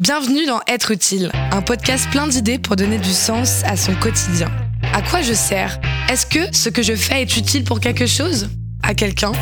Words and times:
Bienvenue 0.00 0.46
dans 0.46 0.60
Être 0.68 0.92
utile, 0.92 1.32
un 1.50 1.60
podcast 1.60 2.08
plein 2.12 2.28
d'idées 2.28 2.60
pour 2.60 2.76
donner 2.76 2.98
du 2.98 3.10
sens 3.10 3.64
à 3.64 3.76
son 3.76 3.96
quotidien. 3.96 4.46
À 4.92 5.02
quoi 5.02 5.22
je 5.22 5.32
sers? 5.32 5.80
Est-ce 6.08 6.24
que 6.24 6.56
ce 6.56 6.68
que 6.68 6.84
je 6.84 6.94
fais 6.94 7.22
est 7.22 7.36
utile 7.36 7.64
pour 7.64 7.80
quelque 7.80 8.06
chose? 8.06 8.48
À 8.84 8.94
quelqu'un? 8.94 9.32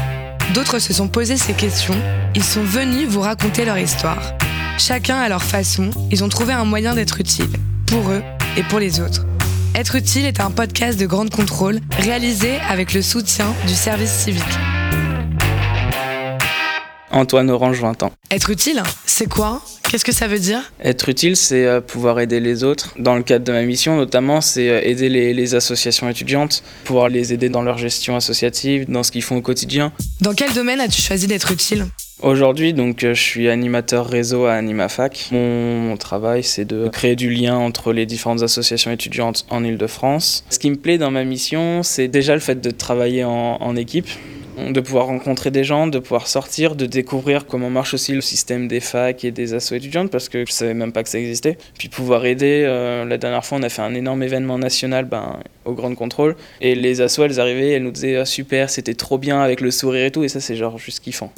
D'autres 0.54 0.78
se 0.78 0.94
sont 0.94 1.08
posés 1.08 1.36
ces 1.36 1.52
questions. 1.52 1.94
Ils 2.34 2.42
sont 2.42 2.62
venus 2.62 3.06
vous 3.06 3.20
raconter 3.20 3.66
leur 3.66 3.76
histoire. 3.76 4.32
Chacun 4.78 5.18
à 5.18 5.28
leur 5.28 5.42
façon, 5.42 5.90
ils 6.10 6.24
ont 6.24 6.30
trouvé 6.30 6.54
un 6.54 6.64
moyen 6.64 6.94
d'être 6.94 7.20
utile, 7.20 7.50
pour 7.86 8.08
eux 8.08 8.22
et 8.56 8.62
pour 8.62 8.78
les 8.78 8.98
autres. 8.98 9.26
Être 9.74 9.96
utile 9.96 10.24
est 10.24 10.40
un 10.40 10.50
podcast 10.50 10.98
de 10.98 11.04
grande 11.04 11.28
contrôle 11.28 11.80
réalisé 11.98 12.56
avec 12.66 12.94
le 12.94 13.02
soutien 13.02 13.52
du 13.66 13.74
service 13.74 14.10
civique. 14.10 14.42
Antoine 17.16 17.48
Orange, 17.50 17.80
20 17.80 18.02
ans. 18.02 18.12
Être 18.30 18.50
utile, 18.50 18.82
c'est 19.06 19.26
quoi? 19.28 19.62
Qu'est-ce 19.90 20.04
que 20.04 20.12
ça 20.12 20.28
veut 20.28 20.38
dire? 20.38 20.60
Être 20.82 21.08
utile, 21.08 21.34
c'est 21.34 21.64
euh, 21.64 21.80
pouvoir 21.80 22.20
aider 22.20 22.40
les 22.40 22.62
autres. 22.62 22.92
Dans 22.98 23.14
le 23.14 23.22
cadre 23.22 23.44
de 23.44 23.52
ma 23.52 23.62
mission, 23.62 23.96
notamment, 23.96 24.42
c'est 24.42 24.68
euh, 24.68 24.80
aider 24.82 25.08
les, 25.08 25.32
les, 25.32 25.54
associations 25.54 26.10
étudiantes, 26.10 26.62
pouvoir 26.84 27.08
les 27.08 27.32
aider 27.32 27.48
dans 27.48 27.62
leur 27.62 27.78
gestion 27.78 28.16
associative, 28.16 28.84
dans 28.90 29.02
ce 29.02 29.12
qu'ils 29.12 29.22
font 29.22 29.36
au 29.36 29.40
quotidien. 29.40 29.92
Dans 30.20 30.34
quel 30.34 30.52
domaine 30.52 30.78
as-tu 30.80 31.00
choisi 31.00 31.26
d'être 31.26 31.52
utile? 31.52 31.86
Aujourd'hui, 32.22 32.74
donc, 32.74 33.04
euh, 33.04 33.14
je 33.14 33.22
suis 33.22 33.48
animateur 33.48 34.06
réseau 34.06 34.44
à 34.44 34.52
AnimaFac. 34.54 35.28
Mon 35.32 35.96
travail, 35.96 36.42
c'est 36.42 36.64
de 36.66 36.88
créer 36.88 37.16
du 37.16 37.30
lien 37.30 37.56
entre 37.56 37.94
les 37.94 38.04
différentes 38.04 38.42
associations 38.42 38.90
étudiantes 38.90 39.46
en 39.48 39.64
Ile-de-France. 39.64 40.44
Ce 40.50 40.58
qui 40.58 40.68
me 40.68 40.76
plaît 40.76 40.98
dans 40.98 41.10
ma 41.10 41.24
mission, 41.24 41.82
c'est 41.82 42.08
déjà 42.08 42.34
le 42.34 42.40
fait 42.40 42.60
de 42.60 42.70
travailler 42.70 43.24
en, 43.24 43.56
en 43.60 43.76
équipe 43.76 44.08
de 44.56 44.80
pouvoir 44.80 45.06
rencontrer 45.06 45.50
des 45.50 45.64
gens, 45.64 45.86
de 45.86 45.98
pouvoir 45.98 46.26
sortir, 46.26 46.74
de 46.76 46.86
découvrir 46.86 47.46
comment 47.46 47.70
marche 47.70 47.94
aussi 47.94 48.12
le 48.12 48.20
système 48.20 48.68
des 48.68 48.80
facs 48.80 49.24
et 49.24 49.30
des 49.30 49.54
assos 49.54 49.74
étudiantes 49.74 50.10
parce 50.10 50.28
que 50.28 50.44
je 50.46 50.52
savais 50.52 50.74
même 50.74 50.92
pas 50.92 51.02
que 51.02 51.08
ça 51.08 51.18
existait. 51.18 51.58
Puis 51.78 51.88
pouvoir 51.88 52.24
aider, 52.24 52.64
euh, 52.66 53.04
la 53.04 53.18
dernière 53.18 53.44
fois 53.44 53.58
on 53.58 53.62
a 53.62 53.68
fait 53.68 53.82
un 53.82 53.94
énorme 53.94 54.22
événement 54.22 54.58
national 54.58 55.04
ben, 55.04 55.40
au 55.64 55.72
Grand 55.72 55.94
Contrôle 55.94 56.36
et 56.60 56.74
les 56.74 57.00
assos 57.00 57.24
elles 57.24 57.40
arrivaient, 57.40 57.72
elles 57.72 57.82
nous 57.82 57.90
disaient 57.90 58.16
ah, 58.16 58.24
super, 58.24 58.70
c'était 58.70 58.94
trop 58.94 59.18
bien 59.18 59.40
avec 59.40 59.60
le 59.60 59.70
sourire 59.70 60.06
et 60.06 60.10
tout 60.10 60.24
et 60.24 60.28
ça 60.28 60.40
c'est 60.40 60.56
genre 60.56 60.78
juste 60.78 61.00
kiffant. 61.00 61.32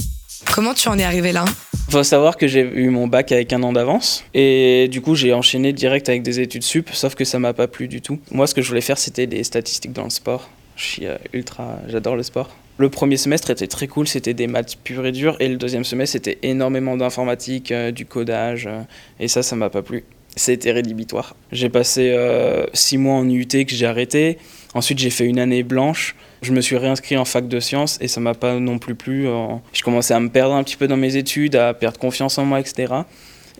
Comment 0.54 0.72
tu 0.72 0.88
en 0.88 0.98
es 0.98 1.02
arrivé 1.02 1.32
là? 1.32 1.44
Faut 1.90 2.02
savoir 2.04 2.36
que 2.36 2.46
j'ai 2.46 2.60
eu 2.60 2.90
mon 2.90 3.08
bac 3.08 3.32
avec 3.32 3.52
un 3.52 3.62
an 3.62 3.72
d'avance 3.72 4.24
et 4.34 4.88
du 4.88 5.00
coup 5.00 5.16
j'ai 5.16 5.32
enchaîné 5.32 5.72
direct 5.72 6.08
avec 6.08 6.22
des 6.22 6.38
études 6.38 6.62
sup, 6.62 6.90
sauf 6.92 7.14
que 7.14 7.24
ça 7.24 7.38
m'a 7.38 7.52
pas 7.52 7.66
plu 7.66 7.88
du 7.88 8.00
tout. 8.00 8.20
Moi 8.30 8.46
ce 8.46 8.54
que 8.54 8.62
je 8.62 8.68
voulais 8.68 8.80
faire 8.80 8.98
c'était 8.98 9.26
des 9.26 9.42
statistiques 9.42 9.92
dans 9.92 10.04
le 10.04 10.10
sport. 10.10 10.48
Je 10.76 10.84
suis 10.84 11.06
euh, 11.06 11.16
ultra, 11.32 11.80
j'adore 11.88 12.14
le 12.14 12.22
sport. 12.22 12.50
Le 12.78 12.88
premier 12.88 13.16
semestre 13.16 13.50
était 13.50 13.66
très 13.66 13.88
cool, 13.88 14.06
c'était 14.06 14.34
des 14.34 14.46
maths 14.46 14.76
pures 14.84 15.04
et 15.04 15.10
dures, 15.10 15.36
et 15.40 15.48
le 15.48 15.56
deuxième 15.56 15.82
semestre 15.82 16.12
c'était 16.12 16.38
énormément 16.44 16.96
d'informatique, 16.96 17.72
euh, 17.72 17.90
du 17.90 18.06
codage, 18.06 18.68
euh, 18.68 18.82
et 19.18 19.26
ça, 19.26 19.42
ça 19.42 19.56
m'a 19.56 19.68
pas 19.68 19.82
plu. 19.82 20.04
C'était 20.36 20.70
rédhibitoire. 20.70 21.34
J'ai 21.50 21.70
passé 21.70 22.12
euh, 22.12 22.66
six 22.74 22.96
mois 22.96 23.16
en 23.16 23.28
UT 23.28 23.48
que 23.48 23.74
j'ai 23.74 23.86
arrêté. 23.86 24.38
Ensuite, 24.74 25.00
j'ai 25.00 25.10
fait 25.10 25.24
une 25.24 25.40
année 25.40 25.64
blanche. 25.64 26.14
Je 26.42 26.52
me 26.52 26.60
suis 26.60 26.76
réinscrit 26.76 27.16
en 27.16 27.24
fac 27.24 27.48
de 27.48 27.58
sciences 27.58 27.98
et 28.00 28.06
ça 28.06 28.20
m'a 28.20 28.34
pas 28.34 28.60
non 28.60 28.78
plus 28.78 28.94
plu. 28.94 29.26
Je 29.72 29.82
commençais 29.82 30.14
à 30.14 30.20
me 30.20 30.28
perdre 30.28 30.54
un 30.54 30.62
petit 30.62 30.76
peu 30.76 30.86
dans 30.86 30.96
mes 30.96 31.16
études, 31.16 31.56
à 31.56 31.74
perdre 31.74 31.98
confiance 31.98 32.38
en 32.38 32.44
moi, 32.44 32.60
etc. 32.60 32.94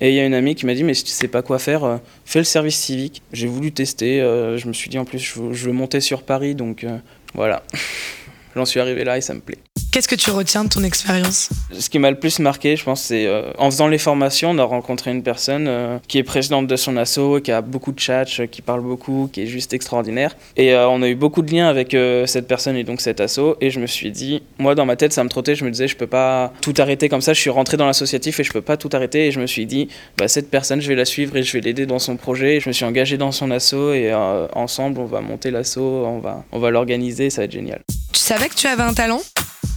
Et 0.01 0.11
il 0.11 0.15
y 0.15 0.21
a 0.21 0.27
une 0.27 0.35
amie 0.35 0.55
qui 0.55 0.67
m'a 0.67 0.75
dit, 0.75 0.85
mais 0.85 0.95
si 0.95 1.03
tu 1.03 1.11
sais 1.11 1.27
pas 1.27 1.43
quoi 1.43 1.59
faire, 1.59 1.99
fais 2.25 2.39
le 2.39 2.45
service 2.45 2.77
civique. 2.77 3.23
J'ai 3.33 3.49
voulu 3.49 3.73
tester. 3.73 4.21
je 4.21 4.69
me 4.69 4.73
suis 4.73 4.89
dit, 4.89 4.99
en 4.99 5.05
plus, 5.05 5.19
je 5.19 5.41
veux, 5.41 5.73
monter 5.73 6.01
sur 6.01 6.23
Paris, 6.23 6.55
donc 6.55 6.87
voilà. 7.35 7.65
J'en 8.59 8.65
suis 8.65 8.81
arrivé 8.81 9.05
là 9.05 9.17
et 9.17 9.21
ça 9.21 9.35
me 9.35 9.41
plaît. 9.41 9.59
Qu'est-ce 9.93 10.09
que 10.09 10.17
tu 10.17 10.31
retiens 10.31 10.65
de 10.65 10.69
ton 10.69 10.83
expérience 10.83 11.49
Ce 11.73 11.89
qui 11.89 12.01
m'a 12.01 12.11
le 12.11 12.19
plus 12.19 12.41
marqué, 12.41 12.75
je 12.75 12.83
pense, 12.83 13.03
c'est 13.03 13.27
euh, 13.27 13.53
en 13.57 13.71
faisant 13.71 13.87
les 13.87 13.99
formations, 13.99 14.51
on 14.51 14.59
a 14.59 14.65
rencontré 14.65 15.13
une 15.13 15.23
personne 15.23 15.67
euh, 15.69 15.99
qui 16.09 16.19
est 16.19 16.25
présidente 16.25 16.67
de 16.67 16.75
son 16.77 16.97
asso, 16.97 17.41
qui 17.43 17.53
a 17.53 17.63
beaucoup 17.63 17.93
de 17.93 18.01
chats, 18.01 18.25
euh, 18.41 18.47
qui 18.47 18.61
parle 18.61 18.83
beaucoup, 18.83 19.31
qui 19.33 19.43
est 19.43 19.47
juste 19.47 19.75
extraordinaire. 19.75 20.37
Et 20.57 20.75
on 20.75 21.03
a 21.03 21.09
eu 21.09 21.15
beaucoup 21.15 21.43
de 21.43 21.53
liens 21.53 21.69
avec 21.69 21.97
cette 22.27 22.49
personne 22.49 22.77
et 22.77 22.85
donc 22.85 23.01
cet 23.01 23.21
asso. 23.21 23.57
Et 23.61 23.71
je 23.71 23.79
me 23.79 23.87
suis 23.87 24.11
dit, 24.11 24.43
moi 24.59 24.75
dans 24.75 24.85
ma 24.85 24.97
tête, 24.97 25.13
ça 25.13 25.23
me 25.23 25.29
trottait, 25.29 25.55
je 25.55 25.65
me 25.65 25.71
disais, 25.71 25.87
je 25.87 25.97
peux 25.97 26.07
pas 26.09 26.53
tout 26.61 26.75
arrêter 26.79 27.09
comme 27.09 27.21
ça. 27.21 27.33
Je 27.33 27.41
suis 27.41 27.51
rentré 27.51 27.77
dans 27.77 27.87
l'associatif 27.87 28.41
et 28.41 28.45
je 28.45 28.53
peux 28.53 28.61
pas 28.61 28.77
tout 28.77 28.91
arrêter. 28.93 29.29
Et 29.29 29.31
je 29.31 29.41
me 29.41 29.47
suis 29.47 29.67
dit, 29.67 29.89
bah, 30.17 30.27
cette 30.27 30.51
personne, 30.51 30.81
je 30.81 30.89
vais 30.89 30.97
la 30.97 31.05
suivre 31.05 31.37
et 31.37 31.43
je 31.43 31.53
vais 31.53 31.61
l'aider 31.61 31.87
dans 31.87 32.01
son 32.01 32.17
projet. 32.17 32.57
Et 32.57 32.61
je 32.61 32.69
me 32.69 32.73
suis 32.73 32.85
engagé 32.85 33.17
dans 33.17 33.33
son 33.33 33.51
asso 33.51 33.95
et 33.95 34.13
ensemble, 34.53 35.01
on 35.01 35.07
va 35.07 35.21
monter 35.21 35.51
l'asso, 35.51 35.79
on 35.79 36.19
va, 36.19 36.45
on 36.53 36.59
va 36.59 36.71
l'organiser, 36.71 37.31
ça 37.31 37.43
va 37.43 37.45
être 37.47 37.53
génial. 37.53 37.81
Tu 38.13 38.21
savais 38.21 38.49
que 38.49 38.55
tu 38.55 38.67
avais 38.67 38.83
un 38.83 38.95
talent? 38.95 39.21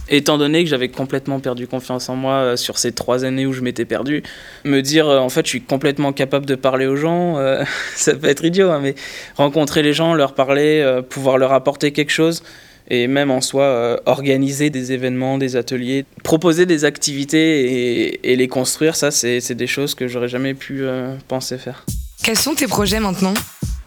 Étant 0.08 0.36
donné 0.36 0.64
que 0.64 0.70
j'avais 0.70 0.88
complètement 0.88 1.40
perdu 1.40 1.66
confiance 1.66 2.08
en 2.08 2.16
moi 2.16 2.34
euh, 2.34 2.56
sur 2.56 2.78
ces 2.78 2.92
trois 2.92 3.24
années 3.24 3.46
où 3.46 3.52
je 3.52 3.60
m'étais 3.60 3.84
perdu, 3.84 4.22
me 4.64 4.80
dire 4.80 5.08
euh, 5.08 5.18
en 5.18 5.28
fait 5.28 5.46
je 5.46 5.50
suis 5.50 5.62
complètement 5.62 6.12
capable 6.12 6.44
de 6.44 6.54
parler 6.54 6.86
aux 6.86 6.96
gens, 6.96 7.38
euh, 7.38 7.64
ça 7.96 8.14
peut 8.14 8.28
être 8.28 8.44
idiot, 8.44 8.70
hein, 8.70 8.80
mais 8.82 8.94
rencontrer 9.36 9.82
les 9.82 9.92
gens, 9.92 10.14
leur 10.14 10.34
parler, 10.34 11.00
pouvoir 11.08 11.38
leur 11.38 11.52
apporter 11.52 11.92
quelque 11.92 12.10
chose, 12.10 12.42
et 12.88 13.06
même 13.06 13.30
en 13.30 13.40
soi 13.40 14.00
organiser 14.06 14.70
des 14.70 14.92
événements, 14.92 15.38
des 15.38 15.56
ateliers, 15.56 16.04
proposer 16.24 16.66
des 16.66 16.84
activités 16.84 18.10
et, 18.10 18.32
et 18.32 18.36
les 18.36 18.48
construire, 18.48 18.96
ça 18.96 19.10
c'est 19.10 19.54
des 19.54 19.66
choses 19.66 19.94
que 19.94 20.08
j'aurais 20.08 20.28
jamais 20.28 20.54
pu 20.54 20.84
penser 21.28 21.58
faire. 21.58 21.86
Quels 22.22 22.38
sont 22.38 22.54
tes 22.54 22.66
projets 22.66 23.00
maintenant? 23.00 23.34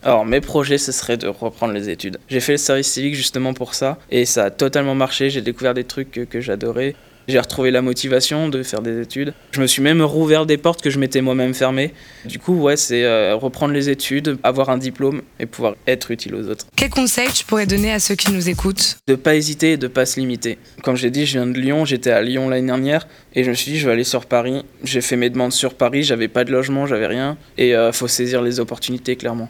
Alors 0.05 0.23
mes 0.23 0.39
projets, 0.39 0.77
ce 0.77 0.91
serait 0.91 1.17
de 1.17 1.27
reprendre 1.27 1.73
les 1.73 1.89
études. 1.89 2.19
J'ai 2.29 2.39
fait 2.39 2.53
le 2.53 2.57
service 2.59 2.91
civique 2.91 3.15
justement 3.15 3.55
pour 3.55 3.73
ça 3.73 3.97
et 4.11 4.25
ça 4.25 4.45
a 4.45 4.49
totalement 4.51 4.93
marché. 4.93 5.31
J'ai 5.31 5.41
découvert 5.41 5.73
des 5.73 5.83
trucs 5.83 6.11
que, 6.29 6.39
j'adorais. 6.41 6.95
J'ai 7.27 7.39
retrouvé 7.39 7.71
la 7.71 7.81
motivation 7.81 8.47
de 8.49 8.61
faire 8.61 8.83
des 8.83 9.01
études. 9.01 9.33
Je 9.49 9.59
me 9.59 9.65
suis 9.65 9.81
même 9.81 10.03
rouvert 10.03 10.45
des 10.45 10.57
portes 10.57 10.83
que 10.83 10.91
je 10.91 10.99
m'étais 10.99 11.21
moi-même 11.21 11.55
fermées. 11.55 11.91
Du 12.23 12.37
coup, 12.37 12.53
ouais, 12.53 12.77
c'est 12.77 13.03
euh, 13.03 13.35
reprendre 13.35 13.73
les 13.73 13.89
études, 13.89 14.37
avoir 14.43 14.69
un 14.69 14.77
diplôme 14.77 15.23
et 15.39 15.47
pouvoir 15.47 15.73
être 15.87 16.11
utile 16.11 16.35
aux 16.35 16.47
autres. 16.49 16.67
Quel 16.75 16.91
conseil 16.91 17.29
tu 17.33 17.43
pourrais 17.43 17.65
donner 17.65 17.91
à 17.91 17.99
ceux 17.99 18.13
qui 18.13 18.31
nous 18.31 18.47
écoutent? 18.47 18.99
De 19.07 19.15
pas 19.15 19.35
hésiter 19.35 19.71
et 19.71 19.77
de 19.77 19.87
pas 19.87 20.05
se 20.05 20.19
limiter. 20.19 20.59
Comme 20.83 20.97
j'ai 20.97 21.09
dit, 21.09 21.25
je 21.25 21.39
viens 21.39 21.47
de 21.47 21.59
Lyon, 21.59 21.83
j'étais 21.83 22.11
à 22.11 22.21
Lyon 22.21 22.47
l'année 22.47 22.67
dernière 22.67 23.07
et 23.33 23.43
je 23.43 23.49
me 23.49 23.55
suis 23.55 23.71
dit, 23.71 23.79
je 23.79 23.87
vais 23.87 23.93
aller 23.93 24.03
sur 24.03 24.27
Paris. 24.27 24.63
J'ai 24.83 25.01
fait 25.01 25.15
mes 25.15 25.31
demandes 25.31 25.51
sur 25.51 25.73
Paris, 25.73 26.03
j'avais 26.03 26.27
pas 26.27 26.43
de 26.43 26.51
logement, 26.51 26.85
j'avais 26.85 27.07
rien 27.07 27.39
et 27.57 27.69
il 27.69 27.73
euh, 27.73 27.91
faut 27.91 28.07
saisir 28.07 28.43
les 28.43 28.59
opportunités 28.59 29.15
clairement. 29.15 29.49